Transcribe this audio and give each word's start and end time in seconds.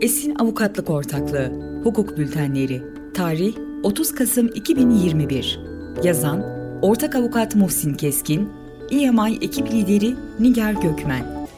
Esin 0.00 0.34
Avukatlık 0.34 0.90
Ortaklığı 0.90 1.52
Hukuk 1.84 2.18
Bültenleri 2.18 2.82
Tarih 3.14 3.54
30 3.82 4.14
Kasım 4.14 4.46
2021 4.54 5.60
Yazan 6.04 6.44
Ortak 6.82 7.14
Avukat 7.14 7.54
Muhsin 7.54 7.94
Keskin 7.94 8.48
EMI 8.90 9.38
Ekip 9.40 9.72
Lideri 9.72 10.14
Nigar 10.40 10.72
Gökmen 10.72 11.48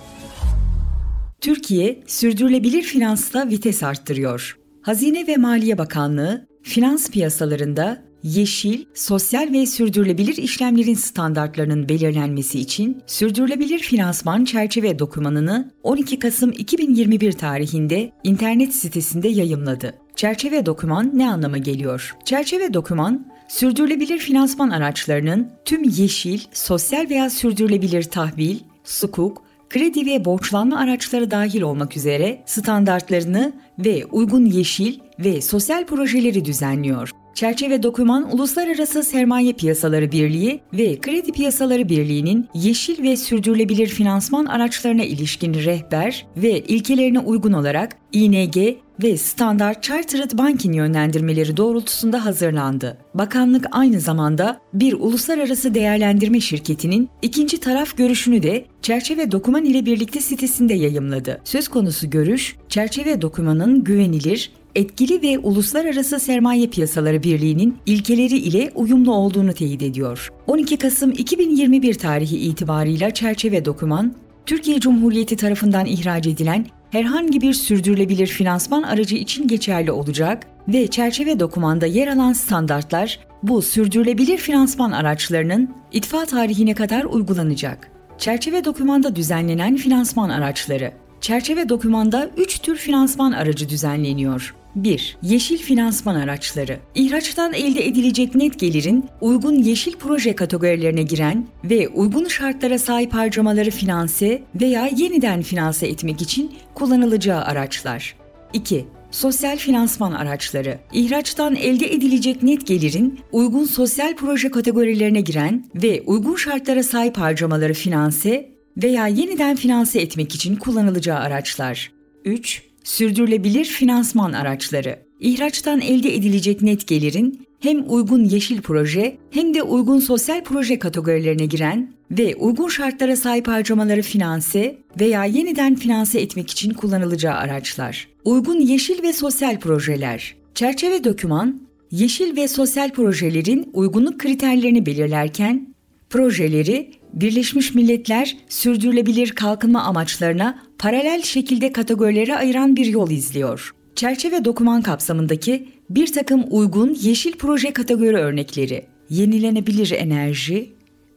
Türkiye 1.41 2.03
sürdürülebilir 2.07 2.83
finansta 2.83 3.49
vites 3.49 3.83
arttırıyor. 3.83 4.59
Hazine 4.83 5.27
ve 5.27 5.37
Maliye 5.37 5.79
Bakanlığı 5.79 6.47
finans 6.63 7.11
piyasalarında 7.11 8.03
yeşil, 8.23 8.85
sosyal 8.95 9.53
ve 9.53 9.67
sürdürülebilir 9.67 10.37
işlemlerin 10.37 10.95
standartlarının 10.95 11.89
belirlenmesi 11.89 12.61
için 12.61 13.03
sürdürülebilir 13.07 13.79
finansman 13.79 14.45
çerçeve 14.45 14.99
dokümanını 14.99 15.71
12 15.83 16.19
Kasım 16.19 16.53
2021 16.53 17.33
tarihinde 17.33 18.13
internet 18.25 18.75
sitesinde 18.75 19.29
yayımladı. 19.29 19.95
Çerçeve 20.17 20.67
doküman 20.67 21.11
ne 21.15 21.31
anlama 21.31 21.59
geliyor? 21.59 22.17
Çerçeve 22.25 22.75
doküman, 22.75 23.27
sürdürülebilir 23.49 24.19
finansman 24.19 24.71
araçlarının 24.71 25.51
tüm 25.65 25.85
yeşil, 25.85 26.41
sosyal 26.53 27.11
veya 27.11 27.31
sürdürülebilir 27.31 28.03
tahvil, 28.03 28.59
sukuk, 28.85 29.43
kredi 29.71 30.07
ve 30.07 30.25
borçlanma 30.25 30.79
araçları 30.79 31.31
dahil 31.31 31.63
olmak 31.63 31.97
üzere 31.97 32.43
standartlarını 32.47 33.53
ve 33.79 34.05
uygun 34.05 34.45
yeşil 34.45 34.99
ve 35.19 35.41
sosyal 35.41 35.87
projeleri 35.87 36.45
düzenliyor. 36.45 37.20
Çerçeve 37.41 37.83
doküman 37.83 38.35
Uluslararası 38.35 39.03
Sermaye 39.03 39.53
Piyasaları 39.53 40.13
Birliği 40.13 40.61
ve 40.73 41.01
Kredi 41.01 41.33
Piyasaları 41.33 41.89
Birliği'nin 41.89 42.49
yeşil 42.55 43.03
ve 43.03 43.17
sürdürülebilir 43.17 43.87
finansman 43.87 44.47
araçlarına 44.47 45.05
ilişkin 45.05 45.55
rehber 45.55 46.27
ve 46.37 46.61
ilkelerine 46.61 47.19
uygun 47.19 47.53
olarak 47.53 47.97
ING 48.13 48.57
ve 49.03 49.17
Standard 49.17 49.83
Chartered 49.83 50.39
Bank'in 50.39 50.73
yönlendirmeleri 50.73 51.57
doğrultusunda 51.57 52.25
hazırlandı. 52.25 52.99
Bakanlık 53.15 53.67
aynı 53.71 54.01
zamanda 54.01 54.61
bir 54.75 54.93
uluslararası 54.93 55.75
değerlendirme 55.75 56.41
şirketinin 56.41 57.09
ikinci 57.23 57.61
taraf 57.61 57.97
görüşünü 57.97 58.43
de 58.43 58.65
çerçeve 58.83 59.31
doküman 59.31 59.65
ile 59.65 59.87
birlikte 59.87 60.21
sitesinde 60.21 60.75
yayımladı. 60.75 61.41
Söz 61.45 61.69
konusu 61.69 62.11
görüş, 62.11 62.57
çerçeve 62.69 63.23
dokümanın 63.23 63.85
güvenilir, 63.85 64.53
etkili 64.75 65.23
ve 65.23 65.39
uluslararası 65.39 66.21
sermaye 66.21 66.67
piyasaları 66.67 67.23
birliğinin 67.23 67.79
ilkeleri 67.87 68.39
ile 68.39 68.71
uyumlu 68.75 69.15
olduğunu 69.15 69.53
teyit 69.53 69.83
ediyor. 69.83 70.29
12 70.47 70.77
Kasım 70.77 71.11
2021 71.11 71.95
tarihi 71.95 72.37
itibarıyla 72.37 73.11
çerçeve 73.11 73.65
doküman, 73.65 74.15
Türkiye 74.47 74.81
Cumhuriyeti 74.81 75.37
tarafından 75.37 75.87
ihraç 75.87 76.27
edilen 76.27 76.67
herhangi 76.91 77.41
bir 77.41 77.53
sürdürülebilir 77.53 78.27
finansman 78.27 78.83
aracı 78.83 79.17
için 79.17 79.49
geçerli 79.49 79.93
olacak 79.93 80.47
ve 80.69 80.87
çerçeve 80.87 81.41
dokümanda 81.41 81.87
yer 81.87 82.09
alan 82.09 82.33
standartlar 82.33 83.19
bu 83.43 83.63
sürdürülebilir 83.63 84.39
finansman 84.39 84.93
araçlarının 84.93 85.71
itfa 85.93 86.27
tarihine 86.27 86.75
kadar 86.75 87.05
uygulanacak. 87.05 87.91
Çerçeve 88.19 88.65
dokümanda 88.65 89.17
düzenlenen 89.17 89.77
finansman 89.77 90.29
araçları 90.31 90.93
Çerçeve 91.21 91.69
dokümanda 91.69 92.31
3 92.37 92.59
tür 92.59 92.77
finansman 92.77 93.33
aracı 93.33 93.69
düzenleniyor. 93.69 94.55
1. 94.77 95.17
Yeşil 95.23 95.59
finansman 95.59 96.15
araçları. 96.15 96.79
İhraçtan 96.95 97.53
elde 97.53 97.87
edilecek 97.87 98.35
net 98.35 98.59
gelirin 98.59 99.05
uygun 99.21 99.55
yeşil 99.55 99.97
proje 99.97 100.35
kategorilerine 100.35 101.03
giren 101.03 101.47
ve 101.65 101.89
uygun 101.89 102.29
şartlara 102.29 102.79
sahip 102.79 103.15
harcamaları 103.15 103.71
finanse 103.71 104.43
veya 104.61 104.91
yeniden 104.97 105.43
finanse 105.43 105.87
etmek 105.87 106.23
için 106.23 106.53
kullanılacağı 106.75 107.43
araçlar. 107.43 108.17
2. 108.53 108.85
Sosyal 109.11 109.57
finansman 109.57 110.13
araçları. 110.13 110.79
İhraçtan 110.93 111.57
elde 111.57 111.93
edilecek 111.93 112.43
net 112.43 112.67
gelirin 112.67 113.21
uygun 113.33 113.65
sosyal 113.65 114.17
proje 114.17 114.51
kategorilerine 114.51 115.21
giren 115.21 115.65
ve 115.75 116.03
uygun 116.07 116.37
şartlara 116.37 116.83
sahip 116.83 117.19
harcamaları 117.19 117.75
finanse 117.75 118.51
veya 118.83 119.07
yeniden 119.07 119.57
finanse 119.57 120.01
etmek 120.01 120.35
için 120.35 120.57
kullanılacağı 120.57 121.19
araçlar. 121.19 121.93
3. 122.25 122.70
Sürdürülebilir 122.91 123.65
finansman 123.65 124.33
araçları. 124.33 124.99
İhraçtan 125.21 125.81
elde 125.81 126.15
edilecek 126.15 126.63
net 126.63 126.87
gelirin 126.87 127.47
hem 127.61 127.93
uygun 127.93 128.25
yeşil 128.25 128.61
proje 128.63 129.17
hem 129.31 129.55
de 129.55 129.63
uygun 129.63 129.99
sosyal 129.99 130.45
proje 130.45 130.79
kategorilerine 130.79 131.47
giren 131.47 131.93
ve 132.11 132.35
uygun 132.35 132.69
şartlara 132.69 133.17
sahip 133.17 133.49
harcamaları 133.49 134.03
finanse 134.03 134.79
veya 135.01 135.25
yeniden 135.25 135.75
finanse 135.75 136.21
etmek 136.21 136.51
için 136.51 136.71
kullanılacağı 136.71 137.35
araçlar. 137.35 138.09
Uygun 138.25 138.61
yeşil 138.61 139.03
ve 139.03 139.13
sosyal 139.13 139.61
projeler. 139.61 140.35
Çerçeve 140.55 141.05
doküman, 141.05 141.61
yeşil 141.91 142.37
ve 142.37 142.49
sosyal 142.49 142.91
projelerin 142.91 143.71
uygunluk 143.73 144.21
kriterlerini 144.21 144.87
belirlerken 144.87 145.75
projeleri 146.11 146.91
Birleşmiş 147.13 147.75
Milletler 147.75 148.37
sürdürülebilir 148.49 149.31
kalkınma 149.31 149.83
amaçlarına 149.83 150.63
paralel 150.79 151.23
şekilde 151.23 151.73
kategorilere 151.73 152.37
ayıran 152.37 152.77
bir 152.77 152.87
yol 152.87 153.11
izliyor. 153.11 153.75
Çerçeve 153.95 154.45
doküman 154.45 154.83
kapsamındaki 154.83 155.69
bir 155.91 156.13
takım 156.13 156.45
uygun 156.51 156.97
yeşil 157.01 157.33
proje 157.33 157.73
kategori 157.73 158.17
örnekleri, 158.17 158.87
yenilenebilir 159.11 159.91
enerji, 159.91 160.73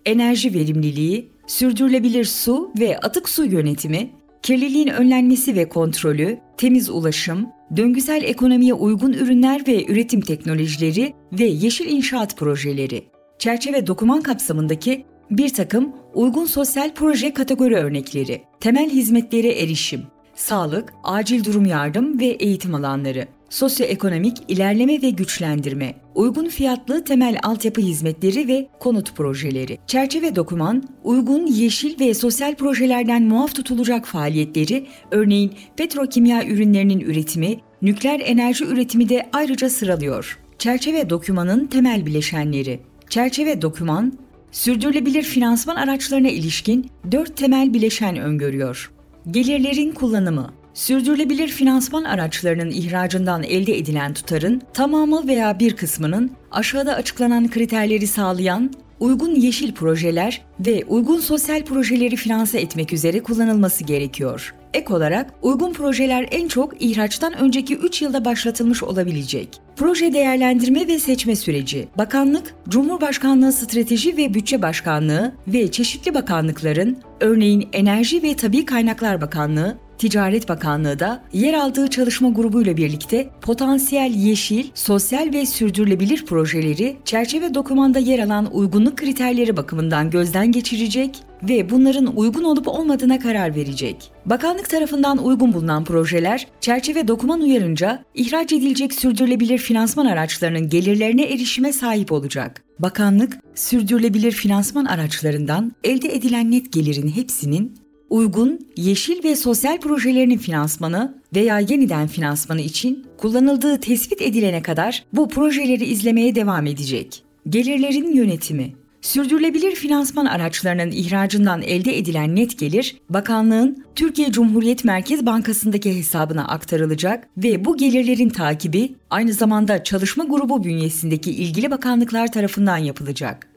enerji 0.06 0.54
verimliliği, 0.54 1.30
sürdürülebilir 1.48 2.25
su 2.25 2.72
ve 2.80 2.98
atık 2.98 3.30
su 3.30 3.46
yönetimi, 3.46 4.10
kirliliğin 4.44 4.88
önlenmesi 4.88 5.56
ve 5.56 5.70
kontrolü, 5.70 6.38
temiz 6.58 6.90
ulaşım, 6.90 7.48
döngüsel 7.78 8.24
ekonomiye 8.24 8.74
uygun 8.74 9.14
ürünler 9.14 9.68
ve 9.68 9.86
üretim 9.86 10.22
teknolojileri 10.22 11.14
ve 11.31 11.44
yeşil 11.44 11.86
inşaat 11.86 12.38
projeleri. 12.38 13.04
Çerçeve 13.40 13.88
doküman 13.88 14.22
kapsamındaki 14.22 15.06
bir 15.38 15.49
takım 15.49 15.94
uygun 16.13 16.45
sosyal 16.45 16.94
proje 16.95 17.33
kategori 17.33 17.75
örnekleri, 17.75 18.41
temel 18.59 18.89
hizmetlere 18.89 19.51
erişim, 19.63 20.01
sağlık, 20.35 20.94
acil 21.03 21.44
durum 21.44 21.66
yardım 21.66 22.19
ve 22.19 22.25
eğitim 22.25 22.75
alanları, 22.75 23.27
sosyoekonomik 23.49 24.38
ilerleme 24.47 25.01
ve 25.01 25.09
güçlendirme, 25.09 25.95
uygun 26.16 26.49
fiyatlı 26.49 27.03
temel 27.03 27.39
altyapı 27.44 27.81
hizmetleri 27.81 28.47
ve 28.47 28.67
konut 28.79 29.16
projeleri. 29.16 29.77
Çerçeve 29.88 30.35
doküman, 30.35 30.83
uygun 31.03 31.45
yeşil 31.45 32.00
ve 32.00 32.13
sosyal 32.13 32.55
projelerden 32.55 33.23
muaf 33.23 33.55
tutulacak 33.55 34.05
faaliyetleri, 34.05 34.85
örneğin 35.11 35.53
petrokimya 35.77 36.45
ürünlerinin 36.45 37.00
üretimi, 37.00 37.59
nükleer 37.81 38.19
enerji 38.19 38.65
üretimi 38.65 39.09
de 39.09 39.29
ayrıca 39.33 39.69
sıralıyor. 39.69 40.39
Çerçeve 40.59 41.09
dokümanın 41.09 41.65
temel 41.65 42.05
bileşenleri. 42.05 42.79
Çerçeve 43.09 43.61
doküman, 43.61 44.13
sürdürülebilir 44.53 45.24
finansman 45.24 45.75
araçlarına 45.75 46.30
ilişkin 46.30 46.91
dört 47.12 47.38
temel 47.38 47.74
bileşen 47.74 48.18
öngörüyor. 48.18 48.91
Gelirlerin 49.31 49.91
kullanımı, 49.91 50.53
sürdürülebilir 50.74 51.47
finansman 51.47 52.03
araçlarının 52.03 52.72
ihracından 52.72 53.44
elde 53.44 53.78
edilen 53.78 54.13
tutarın 54.13 54.62
tamamı 54.74 55.28
veya 55.28 55.59
bir 55.59 55.75
kısmının 55.75 56.31
aşağıda 56.52 56.96
açıklanan 56.96 57.50
kriterleri 57.50 58.08
sağlayan 58.08 58.72
uygun 59.00 59.36
yeşil 59.36 59.74
projeler 59.74 60.42
ve 60.59 60.84
uygun 60.88 61.20
sosyal 61.20 61.64
projeleri 61.64 62.16
finanse 62.16 62.59
etmek 62.59 62.94
üzere 62.94 63.20
kullanılması 63.20 63.84
gerekiyor. 63.84 64.56
Ek 64.74 64.94
olarak 64.94 65.34
uygun 65.42 65.74
projeler 65.74 66.28
en 66.31 66.48
çok 66.48 66.81
ihraçtan 66.81 67.34
önceki 67.34 67.76
3 67.76 68.02
yılda 68.02 68.26
başlatılmış 68.26 68.84
olabilecek. 68.84 69.50
Proje 69.76 70.14
değerlendirme 70.14 70.88
ve 70.88 71.00
seçme 71.00 71.36
süreci. 71.36 71.88
Bakanlık, 71.98 72.56
Cumhurbaşkanlığı 72.70 73.54
Strateji 73.54 74.18
ve 74.18 74.34
Bütçe 74.34 74.62
Başkanlığı 74.62 75.34
ve 75.48 75.72
çeşitli 75.72 76.14
bakanlıkların, 76.14 76.98
örneğin 77.20 77.70
Enerji 77.74 78.24
ve 78.24 78.36
Tabi 78.36 78.66
Kaynaklar 78.66 79.22
Bakanlığı, 79.22 79.78
Ticaret 80.03 80.50
Bakanlığı 80.50 81.00
da 81.00 81.24
yer 81.34 81.53
aldığı 81.53 81.88
çalışma 81.88 82.30
grubuyla 82.30 82.78
birlikte 82.78 83.30
potansiyel 83.42 84.13
yeşil, 84.13 84.69
sosyal 84.74 85.33
ve 85.33 85.45
sürdürülebilir 85.45 86.25
projeleri 86.25 86.98
çerçeve 87.06 87.54
dokümanda 87.54 88.00
yer 88.00 88.19
alan 88.19 88.56
uygunluk 88.56 88.98
kriterleri 88.98 89.57
bakımından 89.57 90.10
gözden 90.10 90.51
geçirecek 90.51 91.19
ve 91.44 91.69
bunların 91.69 92.18
uygun 92.18 92.44
olup 92.44 92.68
olmadığına 92.68 93.19
karar 93.19 93.56
verecek. 93.56 94.12
Bakanlık 94.25 94.69
tarafından 94.69 95.25
uygun 95.25 95.54
bulunan 95.54 95.83
projeler 95.83 96.48
çerçeve 96.62 97.07
doküman 97.07 97.42
uyarınca 97.42 98.04
ihraç 98.13 98.54
edilecek 98.54 98.94
sürdürülebilir 98.94 99.57
finansman 99.57 100.06
araçlarının 100.06 100.69
gelirlerine 100.69 101.24
erişime 101.24 101.74
sahip 101.74 102.12
olacak. 102.12 102.63
Bakanlık, 102.80 103.38
sürdürülebilir 103.56 104.31
finansman 104.31 104.86
araçlarından 104.86 105.72
elde 105.83 106.16
edilen 106.16 106.51
net 106.51 106.74
gelirin 106.74 107.10
hepsinin 107.10 107.82
uygun, 108.13 108.68
yeşil 108.77 109.24
ve 109.24 109.36
sosyal 109.36 109.80
projelerinin 109.80 110.38
finansmanı 110.38 111.21
veya 111.36 111.60
yeniden 111.60 112.07
finansmanı 112.07 112.62
için 112.62 113.06
kullanıldığı 113.18 113.80
tespit 113.80 114.21
edilene 114.21 114.62
kadar 114.62 115.06
bu 115.13 115.27
projeleri 115.27 115.86
izlemeye 115.86 116.36
devam 116.36 116.68
edecek. 116.68 117.24
Gelirlerin 117.50 118.15
yönetimi 118.15 118.74
Sürdürülebilir 119.01 119.75
finansman 119.75 120.25
araçlarının 120.25 120.92
ihracından 120.92 121.62
elde 121.62 121.98
edilen 121.98 122.36
net 122.36 122.60
gelir, 122.60 122.98
bakanlığın 123.10 123.86
Türkiye 123.95 124.31
Cumhuriyet 124.31 124.86
Merkez 124.86 125.25
Bankası'ndaki 125.25 125.98
hesabına 125.98 126.48
aktarılacak 126.48 127.27
ve 127.38 127.65
bu 127.65 127.77
gelirlerin 127.77 128.30
takibi 128.30 128.95
aynı 129.10 129.33
zamanda 129.33 129.83
çalışma 129.83 130.24
grubu 130.24 130.63
bünyesindeki 130.63 131.31
ilgili 131.31 131.71
bakanlıklar 131.71 132.31
tarafından 132.31 132.77
yapılacak. 132.77 133.48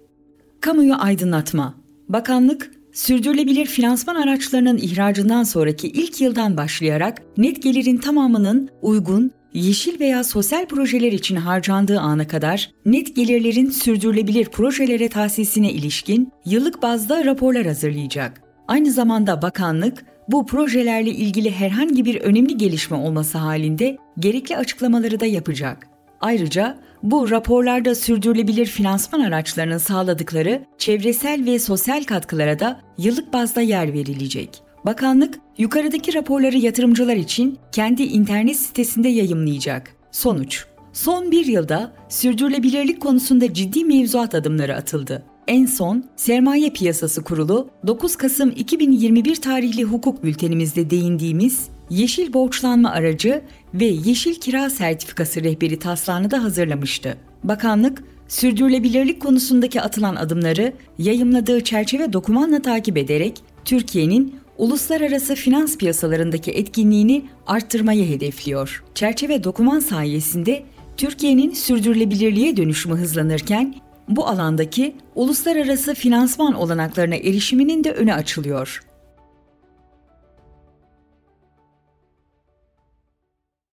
Kamuyu 0.60 0.94
aydınlatma. 0.98 1.74
Bakanlık, 2.08 2.75
sürdürülebilir 2.96 3.66
finansman 3.66 4.14
araçlarının 4.14 4.78
ihracından 4.78 5.42
sonraki 5.42 5.88
ilk 5.88 6.20
yıldan 6.20 6.56
başlayarak 6.56 7.22
net 7.36 7.62
gelirin 7.62 7.96
tamamının 7.96 8.68
uygun, 8.82 9.30
yeşil 9.54 10.00
veya 10.00 10.24
sosyal 10.24 10.66
projeler 10.66 11.12
için 11.12 11.36
harcandığı 11.36 12.00
ana 12.00 12.26
kadar 12.26 12.70
net 12.86 13.16
gelirlerin 13.16 13.70
sürdürülebilir 13.70 14.44
projelere 14.44 15.08
tahsisine 15.08 15.72
ilişkin 15.72 16.32
yıllık 16.44 16.82
bazda 16.82 17.24
raporlar 17.24 17.66
hazırlayacak. 17.66 18.42
Aynı 18.68 18.90
zamanda 18.90 19.42
bakanlık 19.42 20.04
bu 20.28 20.46
projelerle 20.46 21.10
ilgili 21.10 21.50
herhangi 21.50 22.04
bir 22.04 22.20
önemli 22.20 22.56
gelişme 22.56 22.96
olması 22.96 23.38
halinde 23.38 23.96
gerekli 24.18 24.56
açıklamaları 24.56 25.20
da 25.20 25.26
yapacak. 25.26 25.95
Ayrıca 26.20 26.78
bu 27.02 27.30
raporlarda 27.30 27.94
sürdürülebilir 27.94 28.66
finansman 28.66 29.20
araçlarının 29.20 29.78
sağladıkları 29.78 30.64
çevresel 30.78 31.44
ve 31.46 31.58
sosyal 31.58 32.04
katkılara 32.04 32.58
da 32.58 32.80
yıllık 32.98 33.32
bazda 33.32 33.60
yer 33.60 33.92
verilecek. 33.92 34.62
Bakanlık 34.86 35.38
yukarıdaki 35.58 36.14
raporları 36.14 36.56
yatırımcılar 36.56 37.16
için 37.16 37.58
kendi 37.72 38.02
internet 38.02 38.56
sitesinde 38.56 39.08
yayımlayacak. 39.08 39.92
Sonuç 40.10 40.64
Son 40.92 41.30
bir 41.30 41.46
yılda 41.46 41.92
sürdürülebilirlik 42.08 43.00
konusunda 43.00 43.54
ciddi 43.54 43.84
mevzuat 43.84 44.34
adımları 44.34 44.76
atıldı. 44.76 45.22
En 45.48 45.66
son 45.66 46.04
Sermaye 46.16 46.70
Piyasası 46.70 47.24
Kurulu 47.24 47.68
9 47.86 48.16
Kasım 48.16 48.50
2021 48.50 49.36
tarihli 49.36 49.84
hukuk 49.84 50.24
bültenimizde 50.24 50.90
değindiğimiz 50.90 51.68
yeşil 51.90 52.32
borçlanma 52.32 52.90
aracı 52.90 53.42
ve 53.74 53.84
yeşil 53.84 54.34
kira 54.34 54.70
sertifikası 54.70 55.44
rehberi 55.44 55.78
taslağını 55.78 56.30
da 56.30 56.42
hazırlamıştı. 56.42 57.16
Bakanlık 57.44 58.02
sürdürülebilirlik 58.28 59.22
konusundaki 59.22 59.80
atılan 59.80 60.16
adımları 60.16 60.72
yayımladığı 60.98 61.60
çerçeve 61.64 62.12
dokümanla 62.12 62.62
takip 62.62 62.96
ederek 62.96 63.40
Türkiye'nin 63.64 64.34
uluslararası 64.58 65.34
finans 65.34 65.76
piyasalarındaki 65.78 66.50
etkinliğini 66.50 67.24
arttırmayı 67.46 68.08
hedefliyor. 68.08 68.84
Çerçeve 68.94 69.44
doküman 69.44 69.80
sayesinde 69.80 70.62
Türkiye'nin 70.96 71.50
sürdürülebilirliğe 71.50 72.56
dönüşümü 72.56 72.94
hızlanırken 72.94 73.74
bu 74.08 74.26
alandaki 74.26 74.94
uluslararası 75.14 75.94
finansman 75.94 76.54
olanaklarına 76.54 77.14
erişiminin 77.14 77.84
de 77.84 77.92
önü 77.92 78.12
açılıyor. 78.12 78.85